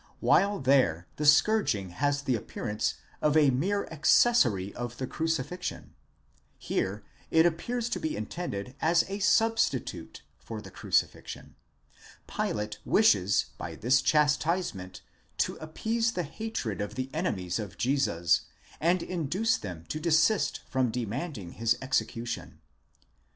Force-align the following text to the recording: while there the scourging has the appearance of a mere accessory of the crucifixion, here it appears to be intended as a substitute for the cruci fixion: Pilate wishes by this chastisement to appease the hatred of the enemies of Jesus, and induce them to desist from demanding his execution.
while 0.19 0.59
there 0.59 1.05
the 1.17 1.27
scourging 1.27 1.89
has 1.91 2.23
the 2.23 2.33
appearance 2.35 2.95
of 3.21 3.37
a 3.37 3.51
mere 3.51 3.85
accessory 3.89 4.73
of 4.73 4.97
the 4.97 5.05
crucifixion, 5.05 5.93
here 6.57 7.03
it 7.29 7.45
appears 7.45 7.87
to 7.87 7.99
be 7.99 8.17
intended 8.17 8.73
as 8.81 9.05
a 9.09 9.19
substitute 9.19 10.23
for 10.39 10.59
the 10.59 10.71
cruci 10.71 11.07
fixion: 11.07 11.55
Pilate 12.25 12.79
wishes 12.83 13.51
by 13.59 13.75
this 13.75 14.01
chastisement 14.01 15.03
to 15.37 15.53
appease 15.57 16.13
the 16.13 16.23
hatred 16.23 16.81
of 16.81 16.95
the 16.95 17.11
enemies 17.13 17.59
of 17.59 17.77
Jesus, 17.77 18.47
and 18.79 19.03
induce 19.03 19.55
them 19.55 19.85
to 19.89 19.99
desist 19.99 20.61
from 20.67 20.89
demanding 20.89 21.51
his 21.51 21.77
execution. 21.79 22.59